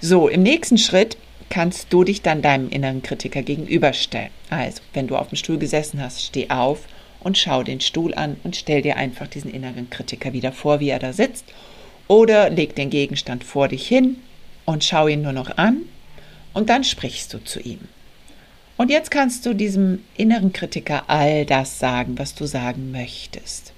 So, 0.00 0.28
im 0.28 0.42
nächsten 0.42 0.78
Schritt 0.78 1.16
kannst 1.50 1.92
du 1.92 2.04
dich 2.04 2.22
dann 2.22 2.42
deinem 2.42 2.68
inneren 2.68 3.02
Kritiker 3.02 3.42
gegenüberstellen. 3.42 4.30
Also, 4.50 4.82
wenn 4.92 5.06
du 5.06 5.16
auf 5.16 5.28
dem 5.28 5.36
Stuhl 5.36 5.58
gesessen 5.58 6.00
hast, 6.00 6.22
steh 6.22 6.50
auf 6.50 6.80
und 7.20 7.38
schau 7.38 7.62
den 7.62 7.80
Stuhl 7.80 8.14
an 8.14 8.36
und 8.44 8.56
stell 8.56 8.82
dir 8.82 8.96
einfach 8.96 9.26
diesen 9.26 9.52
inneren 9.52 9.90
Kritiker 9.90 10.32
wieder 10.32 10.52
vor, 10.52 10.80
wie 10.80 10.90
er 10.90 10.98
da 10.98 11.12
sitzt. 11.12 11.44
Oder 12.08 12.50
leg 12.50 12.74
den 12.76 12.90
Gegenstand 12.90 13.42
vor 13.44 13.68
dich 13.68 13.86
hin 13.86 14.16
und 14.64 14.84
schau 14.84 15.08
ihn 15.08 15.22
nur 15.22 15.32
noch 15.32 15.56
an 15.56 15.82
und 16.52 16.68
dann 16.68 16.84
sprichst 16.84 17.34
du 17.34 17.42
zu 17.42 17.60
ihm. 17.60 17.80
Und 18.76 18.90
jetzt 18.90 19.10
kannst 19.10 19.46
du 19.46 19.54
diesem 19.54 20.04
inneren 20.16 20.52
Kritiker 20.52 21.04
all 21.08 21.46
das 21.46 21.78
sagen, 21.78 22.18
was 22.18 22.34
du 22.34 22.46
sagen 22.46 22.90
möchtest. 22.92 23.72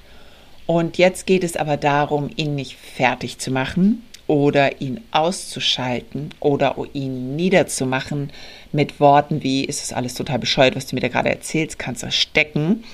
Und 0.67 0.99
jetzt 0.99 1.27
geht 1.27 1.45
es 1.45 1.57
aber 1.57 1.77
darum, 1.77 2.31
ihn 2.37 2.55
nicht 2.55 2.77
fertig 2.77 3.39
zu 3.39 3.51
machen 3.51 4.03
oder 4.29 4.81
ihn 4.81 5.01
auszuschalten 5.11 6.31
oder 6.39 6.77
ihn 6.93 7.35
niederzumachen 7.35 8.31
mit 8.71 9.01
Worten 9.01 9.43
wie, 9.43 9.65
ist 9.65 9.83
es 9.83 9.93
alles 9.93 10.15
total 10.15 10.39
bescheuert, 10.39 10.77
was 10.77 10.87
du 10.87 10.95
mir 10.95 11.01
da 11.01 11.09
gerade 11.09 11.31
erzählst, 11.31 11.79
kannst 11.79 12.05
du 12.05 12.13
stecken. 12.13 12.85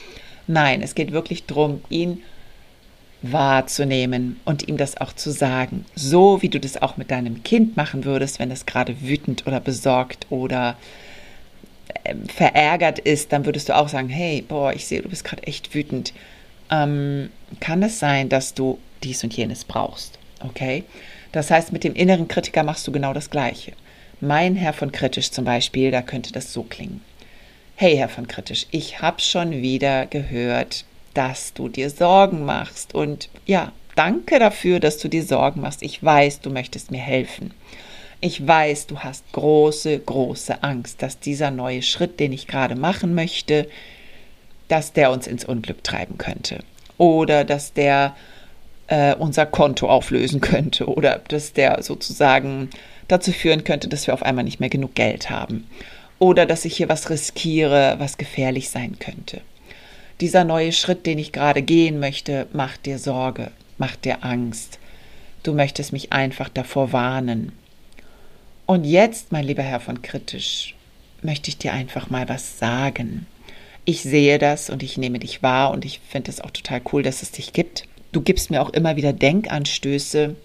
Nein, 0.47 0.81
es 0.81 0.95
geht 0.95 1.13
wirklich 1.13 1.45
darum, 1.45 1.83
ihn 1.91 2.23
wahrzunehmen 3.21 4.39
und 4.45 4.69
ihm 4.69 4.77
das 4.77 4.97
auch 5.01 5.13
zu 5.13 5.33
sagen. 5.33 5.85
So 5.95 6.41
wie 6.43 6.49
du 6.49 6.61
das 6.61 6.81
auch 6.81 6.97
mit 6.97 7.11
deinem 7.11 7.43
Kind 7.43 7.77
machen 7.77 8.05
würdest, 8.05 8.39
wenn 8.39 8.51
es 8.51 8.67
gerade 8.67 9.01
wütend 9.01 9.47
oder 9.47 9.61
besorgt 9.61 10.27
oder 10.31 10.77
ähm, 12.05 12.29
verärgert 12.29 12.99
ist, 12.99 13.33
dann 13.33 13.45
würdest 13.45 13.71
du 13.71 13.77
auch 13.77 13.89
sagen, 13.89 14.09
hey, 14.09 14.43
boah, 14.47 14.73
ich 14.73 14.87
sehe, 14.87 15.03
du 15.03 15.09
bist 15.09 15.25
gerade 15.25 15.43
echt 15.45 15.75
wütend. 15.75 16.13
Ähm, 16.71 17.31
kann 17.61 17.83
es 17.83 17.99
sein, 17.99 18.29
dass 18.29 18.55
du 18.55 18.79
dies 19.03 19.25
und 19.25 19.35
jenes 19.35 19.65
brauchst? 19.65 20.19
Okay? 20.41 20.85
Das 21.35 21.51
heißt, 21.51 21.73
mit 21.73 21.83
dem 21.83 21.97
inneren 21.97 22.29
Kritiker 22.29 22.63
machst 22.63 22.87
du 22.87 22.93
genau 22.93 23.13
das 23.13 23.29
Gleiche. 23.29 23.73
Mein 24.21 24.55
Herr 24.55 24.73
von 24.73 24.93
Kritisch 24.93 25.33
zum 25.33 25.45
Beispiel, 25.45 25.91
da 25.91 26.01
könnte 26.01 26.33
das 26.33 26.53
so 26.53 26.63
klingen. 26.63 27.01
Hey, 27.75 27.97
Herr 27.97 28.09
von 28.09 28.29
Kritisch, 28.29 28.69
ich 28.71 29.03
habe 29.03 29.21
schon 29.21 29.51
wieder 29.51 30.07
gehört, 30.07 30.85
dass 31.13 31.53
du 31.53 31.69
dir 31.69 31.91
Sorgen 31.91 32.45
machst. 32.45 32.95
Und 32.95 33.31
ja, 33.47 33.73
danke 33.97 34.39
dafür, 34.39 34.79
dass 34.79 34.99
du 34.99 35.09
dir 35.09 35.25
Sorgen 35.25 35.61
machst. 35.61 35.83
Ich 35.83 36.01
weiß, 36.01 36.39
du 36.39 36.51
möchtest 36.51 36.93
mir 36.93 37.01
helfen. 37.01 37.53
Ich 38.21 38.47
weiß, 38.47 38.87
du 38.87 39.01
hast 39.01 39.25
große, 39.33 39.99
große 39.99 40.63
Angst, 40.63 41.03
dass 41.03 41.19
dieser 41.19 41.51
neue 41.51 41.83
Schritt, 41.83 42.21
den 42.21 42.33
ich 42.33 42.47
gerade 42.47 42.77
machen 42.77 43.13
möchte, 43.13 43.69
dass 44.69 44.93
der 44.93 45.11
uns 45.11 45.27
ins 45.27 45.45
Unglück 45.45 45.83
treiben 45.83 46.17
könnte. 46.17 46.61
Oder 46.97 47.43
dass 47.43 47.73
der 47.73 48.15
äh, 48.89 49.15
unser 49.15 49.47
Konto 49.47 49.89
auflösen 49.89 50.41
könnte. 50.41 50.87
Oder 50.87 51.21
dass 51.29 51.53
der 51.53 51.83
sozusagen 51.83 52.71
dazu 53.09 53.33
führen 53.33 53.65
könnte, 53.65 53.89
dass 53.89 54.07
wir 54.07 54.15
auf 54.15 54.23
einmal 54.23 54.45
nicht 54.45 54.61
mehr 54.61 54.71
genug 54.71 54.95
Geld 54.95 55.31
haben. 55.31 55.67
Oder 56.19 56.47
dass 56.47 56.65
ich 56.65 56.77
hier 56.77 56.89
was 56.89 57.11
riskiere, 57.11 57.97
was 57.99 58.19
gefährlich 58.19 58.71
sein 58.71 58.99
könnte 58.99 59.41
dieser 60.21 60.45
neue 60.45 60.73
Schritt, 60.73 61.07
den 61.07 61.19
ich 61.19 61.33
gerade 61.33 61.63
gehen 61.63 61.99
möchte, 61.99 62.47
macht 62.53 62.87
dir 62.87 62.99
Sorge, 62.99 63.51
macht 63.79 64.05
dir 64.05 64.25
Angst. 64.25 64.79
Du 65.43 65.53
möchtest 65.53 65.93
mich 65.93 66.13
einfach 66.13 66.49
davor 66.49 66.93
warnen. 66.93 67.53
Und 68.67 68.85
jetzt, 68.85 69.33
mein 69.33 69.45
lieber 69.45 69.63
Herr 69.63 69.81
von 69.81 70.03
Kritisch, 70.03 70.75
möchte 71.23 71.51
ich 71.51 71.59
dir 71.59 71.73
einfach 71.73 72.11
mal 72.11 72.29
was 72.29 72.59
sagen. 72.59 73.27
Ich 73.85 74.03
sehe 74.03 74.39
das 74.39 74.71
und 74.71 74.83
ich 74.83 74.97
nehme 74.97 75.19
dich 75.19 75.43
wahr 75.43 75.71
und 75.71 75.85
ich 75.85 76.01
finde 76.09 76.31
es 76.31 76.41
auch 76.41 76.51
total 76.51 76.81
cool, 76.93 77.03
dass 77.03 77.23
es 77.23 77.31
dich 77.31 77.53
gibt. 77.53 77.85
Du 78.15 78.21
gibst 78.21 78.53
mir 78.53 78.63
auch 78.63 78.71
immer 78.71 78.95
wieder 78.95 79.13
Denkanstöße, 79.13 80.37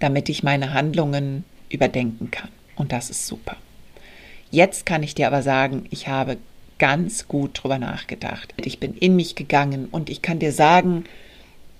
damit 0.00 0.28
ich 0.28 0.42
meine 0.42 0.74
Handlungen 0.74 1.44
überdenken 1.70 2.30
kann. 2.30 2.50
Und 2.76 2.92
das 2.92 3.08
ist 3.08 3.26
super. 3.26 3.56
Jetzt 4.50 4.84
kann 4.84 5.02
ich 5.02 5.14
dir 5.14 5.28
aber 5.28 5.42
sagen, 5.42 5.86
ich 5.88 6.08
habe 6.08 6.36
ganz 6.78 7.26
gut 7.26 7.62
drüber 7.62 7.78
nachgedacht. 7.78 8.52
Ich 8.58 8.80
bin 8.80 8.94
in 8.94 9.16
mich 9.16 9.34
gegangen 9.34 9.88
und 9.90 10.10
ich 10.10 10.20
kann 10.20 10.40
dir 10.40 10.52
sagen, 10.52 11.04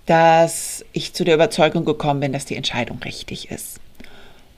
dass 0.07 0.87
ich 0.95 1.12
zu 1.12 1.23
der 1.23 1.35
Überzeugung 1.35 1.85
gekommen 1.85 2.21
bin, 2.21 2.33
dass 2.33 2.47
die 2.47 2.57
Entscheidung 2.57 2.99
richtig 3.04 3.50
ist. 3.50 3.80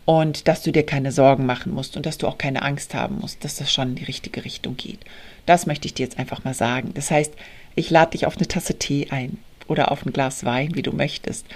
Und 0.05 0.47
dass 0.47 0.63
du 0.63 0.71
dir 0.71 0.87
keine 0.87 1.11
Sorgen 1.11 1.45
machen 1.45 1.75
musst 1.75 1.97
und 1.97 2.07
dass 2.07 2.19
du 2.19 2.29
auch 2.29 2.39
keine 2.39 2.63
Angst 2.63 2.95
haben 2.95 3.19
musst, 3.19 3.45
dass 3.45 3.57
das 3.57 3.73
schon 3.73 3.89
in 3.89 3.95
die 3.97 4.05
richtige 4.05 4.45
Richtung 4.45 4.77
geht. 4.77 5.01
Das 5.45 5.67
möchte 5.67 5.87
ich 5.87 5.95
dir 5.95 6.05
jetzt 6.05 6.21
einfach 6.21 6.45
mal 6.45 6.55
sagen. 6.55 6.93
Das 6.95 7.11
heißt, 7.11 7.35
ich 7.75 7.91
lade 7.91 8.13
dich 8.13 8.27
auf 8.27 8.37
eine 8.37 8.47
Tasse 8.47 8.79
Tee 8.79 9.09
ein 9.11 9.39
oder 9.71 9.93
auf 9.93 10.05
ein 10.05 10.13
Glas 10.13 10.45
Wein, 10.45 10.75
wie 10.75 10.83
du 10.83 10.93
möchtest. 10.93 11.47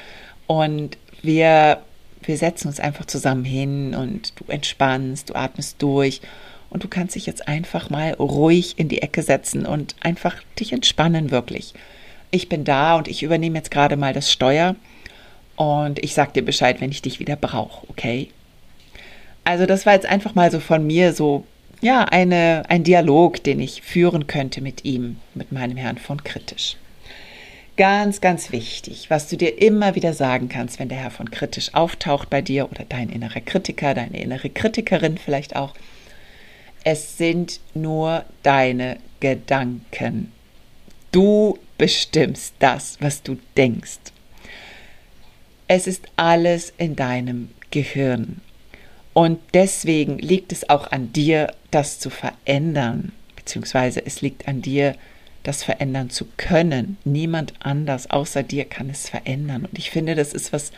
Und 0.46 0.96
wir, 1.22 1.82
wir 2.22 2.36
setzen 2.36 2.68
uns 2.68 2.80
einfach 2.80 3.06
zusammen 3.06 3.44
hin 3.44 3.94
und 3.94 4.32
du 4.36 4.44
entspannst, 4.48 5.30
du 5.30 5.34
atmest 5.34 5.82
durch 5.82 6.20
und 6.70 6.84
du 6.84 6.88
kannst 6.88 7.14
dich 7.16 7.26
jetzt 7.26 7.48
einfach 7.48 7.90
mal 7.90 8.12
ruhig 8.14 8.74
in 8.78 8.88
die 8.88 9.02
Ecke 9.02 9.22
setzen 9.22 9.66
und 9.66 9.96
einfach 10.00 10.36
dich 10.58 10.72
entspannen, 10.72 11.30
wirklich. 11.30 11.74
Ich 12.30 12.48
bin 12.48 12.64
da 12.64 12.96
und 12.96 13.08
ich 13.08 13.22
übernehme 13.22 13.58
jetzt 13.58 13.70
gerade 13.70 13.96
mal 13.96 14.12
das 14.12 14.30
Steuer 14.30 14.76
und 15.56 16.02
ich 16.02 16.14
sag 16.14 16.34
dir 16.34 16.44
Bescheid, 16.44 16.80
wenn 16.80 16.90
ich 16.90 17.02
dich 17.02 17.20
wieder 17.20 17.36
brauche, 17.36 17.88
okay? 17.88 18.28
Also 19.44 19.66
das 19.66 19.86
war 19.86 19.92
jetzt 19.92 20.06
einfach 20.06 20.34
mal 20.34 20.50
so 20.50 20.58
von 20.58 20.86
mir 20.86 21.12
so, 21.12 21.44
ja, 21.80 22.04
eine, 22.04 22.64
ein 22.68 22.82
Dialog, 22.82 23.42
den 23.44 23.60
ich 23.60 23.82
führen 23.82 24.26
könnte 24.26 24.60
mit 24.60 24.84
ihm, 24.84 25.16
mit 25.34 25.52
meinem 25.52 25.76
Herrn 25.76 25.98
von 25.98 26.24
Kritisch. 26.24 26.76
Ganz, 27.76 28.20
ganz 28.20 28.52
wichtig, 28.52 29.10
was 29.10 29.28
du 29.28 29.36
dir 29.36 29.60
immer 29.60 29.96
wieder 29.96 30.12
sagen 30.12 30.48
kannst, 30.48 30.78
wenn 30.78 30.88
der 30.88 30.98
Herr 30.98 31.10
von 31.10 31.32
Kritisch 31.32 31.74
auftaucht 31.74 32.30
bei 32.30 32.40
dir 32.40 32.70
oder 32.70 32.84
dein 32.88 33.08
innerer 33.08 33.40
Kritiker, 33.40 33.94
deine 33.94 34.20
innere 34.20 34.48
Kritikerin 34.48 35.18
vielleicht 35.18 35.56
auch, 35.56 35.74
es 36.84 37.18
sind 37.18 37.58
nur 37.74 38.24
deine 38.44 38.98
Gedanken. 39.18 40.30
Du 41.10 41.58
bestimmst 41.76 42.54
das, 42.60 42.96
was 43.00 43.24
du 43.24 43.38
denkst. 43.56 43.98
Es 45.66 45.88
ist 45.88 46.06
alles 46.14 46.72
in 46.76 46.94
deinem 46.94 47.50
Gehirn. 47.72 48.40
Und 49.14 49.40
deswegen 49.52 50.18
liegt 50.18 50.52
es 50.52 50.68
auch 50.68 50.92
an 50.92 51.12
dir, 51.12 51.52
das 51.72 51.98
zu 51.98 52.10
verändern, 52.10 53.10
beziehungsweise 53.34 54.04
es 54.04 54.20
liegt 54.20 54.46
an 54.46 54.62
dir, 54.62 54.94
das 55.44 55.62
verändern 55.62 56.10
zu 56.10 56.26
können. 56.36 56.96
Niemand 57.04 57.54
anders 57.60 58.10
außer 58.10 58.42
dir 58.42 58.64
kann 58.64 58.90
es 58.90 59.08
verändern. 59.08 59.64
Und 59.64 59.78
ich 59.78 59.90
finde, 59.90 60.14
das 60.16 60.32
ist 60.32 60.52
was 60.52 60.72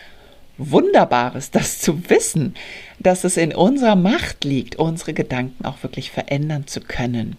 Wunderbares, 0.59 1.51
das 1.51 1.79
zu 1.81 2.09
wissen, 2.11 2.55
dass 2.99 3.25
es 3.25 3.37
in 3.37 3.55
unserer 3.55 3.97
Macht 3.97 4.45
liegt, 4.45 4.77
unsere 4.77 5.15
Gedanken 5.15 5.65
auch 5.65 5.83
wirklich 5.83 6.11
verändern 6.11 6.67
zu 6.67 6.81
können. 6.81 7.37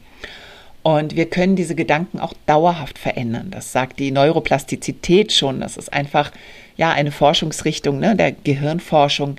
Und 0.83 1.15
wir 1.15 1.29
können 1.29 1.55
diese 1.55 1.75
Gedanken 1.75 2.19
auch 2.19 2.33
dauerhaft 2.45 2.97
verändern. 2.97 3.51
Das 3.51 3.71
sagt 3.71 3.99
die 3.99 4.11
Neuroplastizität 4.11 5.33
schon. 5.33 5.59
Das 5.59 5.75
ist 5.75 5.91
einfach 5.91 6.31
ja 6.77 6.91
eine 6.91 7.11
Forschungsrichtung 7.11 7.99
ne, 7.99 8.15
der 8.15 8.31
Gehirnforschung, 8.31 9.37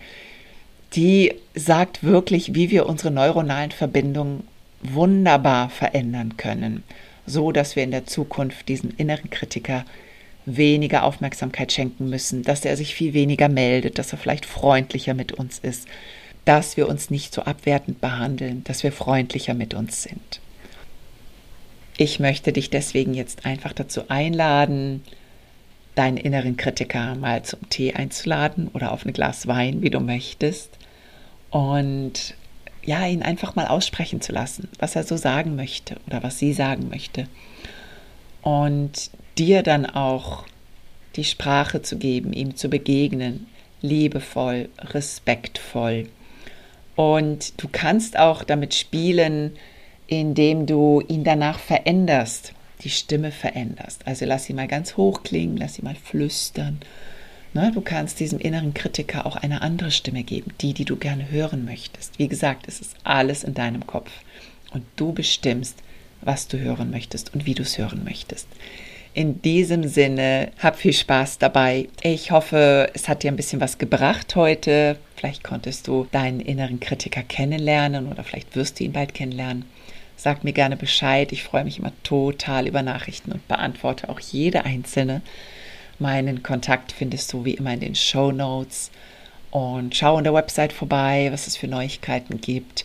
die 0.94 1.34
sagt 1.54 2.02
wirklich, 2.02 2.54
wie 2.54 2.70
wir 2.70 2.86
unsere 2.86 3.10
neuronalen 3.10 3.70
Verbindungen 3.70 4.44
wunderbar 4.82 5.70
verändern 5.70 6.36
können, 6.36 6.84
so 7.28 7.52
dass 7.52 7.76
wir 7.76 7.84
in 7.84 7.90
der 7.90 8.06
Zukunft 8.06 8.68
diesen 8.68 8.90
inneren 8.96 9.30
Kritiker 9.30 9.84
weniger 10.46 11.04
Aufmerksamkeit 11.04 11.72
schenken 11.72 12.08
müssen, 12.08 12.42
dass 12.42 12.64
er 12.64 12.76
sich 12.76 12.94
viel 12.94 13.12
weniger 13.12 13.48
meldet, 13.48 13.98
dass 13.98 14.12
er 14.12 14.18
vielleicht 14.18 14.46
freundlicher 14.46 15.14
mit 15.14 15.32
uns 15.32 15.58
ist, 15.58 15.86
dass 16.44 16.76
wir 16.76 16.88
uns 16.88 17.10
nicht 17.10 17.34
so 17.34 17.42
abwertend 17.42 18.00
behandeln, 18.00 18.64
dass 18.64 18.82
wir 18.82 18.92
freundlicher 18.92 19.54
mit 19.54 19.74
uns 19.74 20.02
sind. 20.02 20.40
Ich 21.98 22.20
möchte 22.20 22.52
dich 22.52 22.70
deswegen 22.70 23.12
jetzt 23.12 23.44
einfach 23.44 23.72
dazu 23.72 24.08
einladen, 24.08 25.02
deinen 25.94 26.16
inneren 26.16 26.56
Kritiker 26.56 27.16
mal 27.16 27.42
zum 27.42 27.68
Tee 27.68 27.92
einzuladen 27.92 28.68
oder 28.72 28.92
auf 28.92 29.04
ein 29.04 29.12
Glas 29.12 29.48
Wein, 29.48 29.82
wie 29.82 29.90
du 29.90 29.98
möchtest. 29.98 30.70
Und 31.50 32.34
ja, 32.88 33.06
ihn 33.06 33.22
einfach 33.22 33.54
mal 33.54 33.66
aussprechen 33.66 34.22
zu 34.22 34.32
lassen, 34.32 34.68
was 34.78 34.96
er 34.96 35.04
so 35.04 35.18
sagen 35.18 35.56
möchte 35.56 35.96
oder 36.06 36.22
was 36.22 36.38
sie 36.38 36.54
sagen 36.54 36.88
möchte. 36.88 37.26
Und 38.40 39.10
dir 39.36 39.62
dann 39.62 39.84
auch 39.84 40.44
die 41.14 41.24
Sprache 41.24 41.82
zu 41.82 41.98
geben, 41.98 42.32
ihm 42.32 42.56
zu 42.56 42.70
begegnen, 42.70 43.46
liebevoll, 43.82 44.70
respektvoll. 44.80 46.08
Und 46.96 47.62
du 47.62 47.68
kannst 47.70 48.18
auch 48.18 48.42
damit 48.42 48.74
spielen, 48.74 49.52
indem 50.06 50.64
du 50.64 51.02
ihn 51.06 51.24
danach 51.24 51.58
veränderst, 51.58 52.54
die 52.84 52.90
Stimme 52.90 53.32
veränderst. 53.32 54.06
Also 54.06 54.24
lass 54.24 54.44
sie 54.44 54.54
mal 54.54 54.66
ganz 54.66 54.96
hoch 54.96 55.24
klingen, 55.24 55.58
lass 55.58 55.74
sie 55.74 55.82
mal 55.82 55.94
flüstern. 55.94 56.80
Ne, 57.54 57.72
du 57.72 57.80
kannst 57.80 58.20
diesem 58.20 58.38
inneren 58.38 58.74
Kritiker 58.74 59.24
auch 59.24 59.36
eine 59.36 59.62
andere 59.62 59.90
Stimme 59.90 60.22
geben, 60.22 60.52
die, 60.60 60.74
die 60.74 60.84
du 60.84 60.96
gerne 60.96 61.30
hören 61.30 61.64
möchtest. 61.64 62.18
Wie 62.18 62.28
gesagt, 62.28 62.68
es 62.68 62.80
ist 62.80 62.96
alles 63.04 63.42
in 63.42 63.54
deinem 63.54 63.86
Kopf. 63.86 64.10
Und 64.72 64.84
du 64.96 65.12
bestimmst, 65.12 65.82
was 66.20 66.48
du 66.48 66.58
hören 66.58 66.90
möchtest 66.90 67.32
und 67.32 67.46
wie 67.46 67.54
du 67.54 67.62
es 67.62 67.78
hören 67.78 68.04
möchtest. 68.04 68.48
In 69.14 69.40
diesem 69.40 69.88
Sinne, 69.88 70.52
hab 70.58 70.76
viel 70.76 70.92
Spaß 70.92 71.38
dabei. 71.38 71.88
Ich 72.02 72.30
hoffe, 72.30 72.90
es 72.92 73.08
hat 73.08 73.22
dir 73.22 73.32
ein 73.32 73.36
bisschen 73.36 73.60
was 73.60 73.78
gebracht 73.78 74.36
heute. 74.36 74.98
Vielleicht 75.16 75.42
konntest 75.42 75.88
du 75.88 76.06
deinen 76.12 76.40
inneren 76.40 76.78
Kritiker 76.78 77.22
kennenlernen 77.22 78.06
oder 78.08 78.22
vielleicht 78.22 78.54
wirst 78.54 78.78
du 78.78 78.84
ihn 78.84 78.92
bald 78.92 79.14
kennenlernen. 79.14 79.64
Sag 80.16 80.44
mir 80.44 80.52
gerne 80.52 80.76
Bescheid. 80.76 81.32
Ich 81.32 81.42
freue 81.42 81.64
mich 81.64 81.78
immer 81.78 81.92
total 82.02 82.68
über 82.68 82.82
Nachrichten 82.82 83.32
und 83.32 83.48
beantworte 83.48 84.08
auch 84.08 84.20
jede 84.20 84.64
einzelne. 84.64 85.22
Meinen 85.98 86.42
Kontakt 86.42 86.92
findest 86.92 87.32
du 87.32 87.44
wie 87.44 87.54
immer 87.54 87.74
in 87.74 87.80
den 87.80 87.94
Show 87.94 88.30
Notes. 88.30 88.90
Und 89.50 89.96
schau 89.96 90.16
on 90.16 90.24
der 90.24 90.34
Website 90.34 90.72
vorbei, 90.72 91.28
was 91.32 91.46
es 91.46 91.56
für 91.56 91.68
Neuigkeiten 91.68 92.40
gibt. 92.40 92.84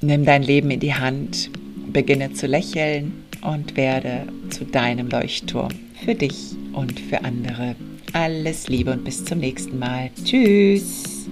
Nimm 0.00 0.24
dein 0.24 0.42
Leben 0.42 0.70
in 0.70 0.80
die 0.80 0.94
Hand, 0.94 1.50
beginne 1.92 2.32
zu 2.32 2.46
lächeln 2.46 3.24
und 3.42 3.76
werde 3.76 4.26
zu 4.50 4.64
deinem 4.64 5.08
Leuchtturm 5.08 5.70
für 6.04 6.14
dich 6.14 6.52
und 6.72 7.00
für 7.00 7.24
andere. 7.24 7.76
Alles 8.12 8.68
Liebe 8.68 8.92
und 8.92 9.04
bis 9.04 9.24
zum 9.24 9.38
nächsten 9.38 9.78
Mal. 9.78 10.10
Tschüss. 10.24 11.28